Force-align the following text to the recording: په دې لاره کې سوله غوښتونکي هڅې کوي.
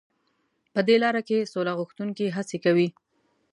په 0.73 0.79
دې 0.87 0.95
لاره 1.03 1.21
کې 1.27 1.49
سوله 1.53 1.71
غوښتونکي 1.79 2.25
هڅې 2.37 2.57
کوي. 2.65 2.87